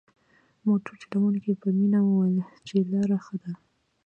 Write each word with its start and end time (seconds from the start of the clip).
موټر 0.65 0.93
چلوونکي 1.01 1.51
په 1.61 1.67
مينه 1.77 1.99
وويل 2.03 2.37
چې 2.67 2.75
لاره 2.91 3.17
ښه 3.25 3.35
ده. 3.43 3.51